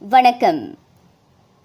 [0.00, 0.58] வணக்கம்.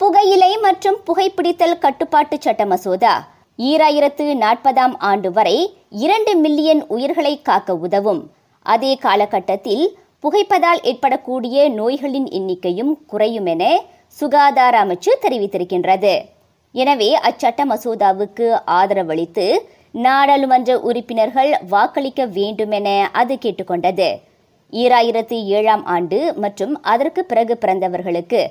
[0.01, 3.11] புகையிலை மற்றும் புகைப்பிடித்தல் கட்டுப்பாட்டு சட்ட மசோதா
[3.59, 5.57] ஈராயிரத்து நாற்பதாம் ஆண்டு வரை
[6.03, 8.21] இரண்டு மில்லியன் உயிர்களை காக்க உதவும்.
[8.61, 9.83] அதே காலகட்டத்தில்
[10.19, 13.63] புகைப்பதால் ஏற்படக்கூடிய நோய்களின் எண்ணிக்கையும் குறையும் என
[14.17, 16.15] சுகாதார அமைச்சு தெரிவித்திருக்கின்றது.
[16.75, 19.47] எனவே அச்சட்ட மசோதாவுக்கு ஆதரவளித்து
[20.07, 24.11] நாடாளுமன்ற உறுப்பினர்கள் வாக்களிக்க வேண்டுமென அது கேட்டுக்கொண்டது.
[24.71, 28.41] ஈராயிரத்து ஏழாம் ஆண்டு மற்றும் அதற்கு பிறகு பிறந்தவர்களுக்கு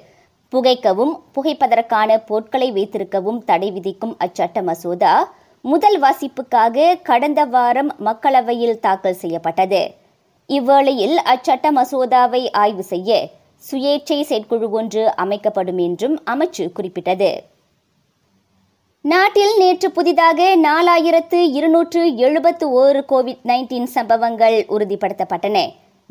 [0.52, 5.14] புகைக்கவும் புகைப்பதற்கான பொருட்களை வைத்திருக்கவும் தடை விதிக்கும் அச்சட்ட மசோதா
[5.64, 9.82] முதல் வாசிப்புக்காக கடந்த வாரம் மக்களவையில் தாக்கல் செய்யப்பட்டது.
[10.48, 13.20] இவ்வேளையில் அச்சட்ட மசோதாவை ஆய்வு செய்ய
[13.70, 17.30] சுயேட்சை செயற்குழு ஒன்று அமைக்கப்படும் என்றும் அமைச்சு குறிப்பிட்டது.
[19.04, 25.58] நாட்டில் நேற்று புதிதாக நாலாயிரத்து இருநூற்று எழுபத்து ஓரு கோவிட் நைன்டீன் சம்பவங்கள் உறுதிப்படுத்தப்பட்டன.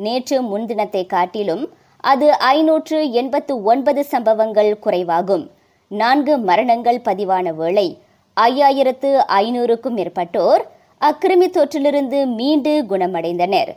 [0.06, 1.64] நேற்று முன்தினத்தை காட்டிலும்
[2.04, 5.46] அது ஐநூற்று எண்பத்து ஒன்பது சம்பவங்கள் குறைவாகும்.
[5.92, 7.88] நான்கு மரணங்கள் பதிவான வேளை
[8.38, 9.10] ஐயாயிரத்து
[9.42, 10.64] ஐநூறுக்கும் மேற்பட்டோர்
[11.02, 13.72] அக்கிருமி தொற்றிலிருந்து மீண்டு குணமடைந்தனர்.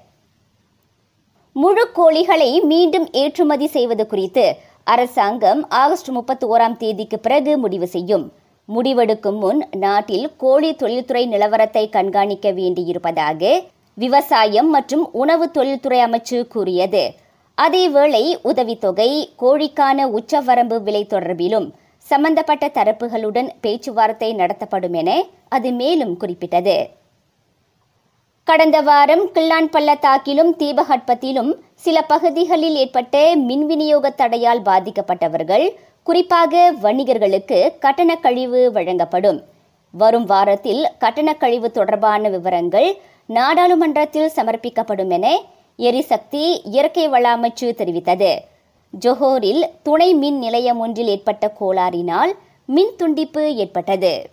[1.56, 4.44] முழு கோழிகளை மீண்டும் ஏற்றுமதி செய்வது குறித்து
[4.92, 8.24] அரசாங்கம் ஆகஸ்ட் முப்பத்தி ஓராம் தேதிக்கு பிறகு முடிவு செய்யும்.
[8.68, 13.42] முடிவெடுக்கும் முன் நாட்டில் கோழி தொழில்துறை நிலவரத்தை கண்காணிக்க வேண்டியிருப்பதாக
[13.94, 17.14] விவசாயம் மற்றும் உணவு தொழில்துறை அமைச்சு கூறியது.
[17.62, 26.88] அதேவேளை உதவித்தொகை கோழிக்கான உச்சவரம்பு விலை தொடர்பிலும் சம்பந்தப்பட்ட தரப்புகளுடன் பேச்சுவார்த்தை நடத்தப்படும் என அது மேலும் குறிப்பிட்டது.
[28.44, 35.70] கடந்த வாரம் கிள்ளான் பள்ளத்தாக்கிலும் தீபகற்பத்திலும் சில பகுதிகளில் ஏற்பட்ட மின் விநியோக தடையால் பாதிக்கப்பட்டவர்கள்
[36.02, 39.42] குறிப்பாக வணிகர்களுக்கு கட்டணக் கழிவு வழங்கப்படும்.
[39.90, 45.40] வரும் வாரத்தில் கட்டண கழிவு தொடர்பான விவரங்கள் நாடாளுமன்றத்தில் சமர்ப்பிக்கப்படும் என
[45.76, 48.38] எரிசக்தி இயற்கை வள அமைச்சு தெரிவித்தது.
[49.00, 52.32] ஜொஹோரில் துணை மின் நிலையம் ஒன்றில் ஏற்பட்ட கோளாறினால்
[52.66, 54.30] மின் துண்டிப்பு ஏற்பட்டது.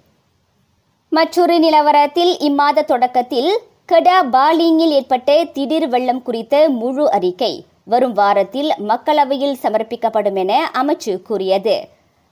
[1.10, 9.56] மற்றொரு நிலவரத்தில் இம்மாத தொடக்கத்தில் கடா பாலிங்கில் ஏற்பட்ட திடீர் வெள்ளம் குறித்த முழு அறிக்கை வரும் வாரத்தில் மக்களவையில்
[9.64, 11.88] சமர்ப்பிக்கப்படும் என அமைச்சு கூறியது.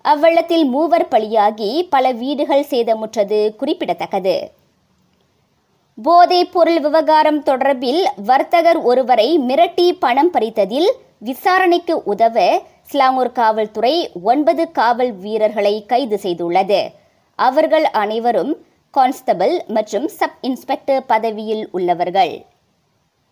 [0.06, 4.52] அவ்வள்ளத்தில் மூவர் பலியாகி பல வீடுகள் சேதமுற்றது குறிப்பிடத்தக்கது.
[6.04, 15.14] போதைப் பொருள் விவகாரம் தொடர்பில் வர்த்தகர் ஒருவரை மிரட்டி பணம் பறித்ததில் விசாரணைக்கு உதவ ஸ்லாங்கூர் காவல்துறை ஒன்பது காவல்
[15.14, 16.88] வீரர்களை கைது செய்துள்ளது.
[17.36, 18.58] அவர்கள் அனைவரும்
[18.92, 22.46] கான்ஸ்டபிள் மற்றும் சப் இன்ஸ்பெக்டர் பதவியில் உள்ளவர்கள்.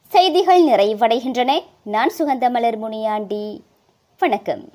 [0.07, 1.59] செய்திகள் நிறைவடைகின்றன.
[1.83, 3.61] நான் சுகந்தமலர் முனியாண்டி.
[4.19, 4.69] வணக்கம்.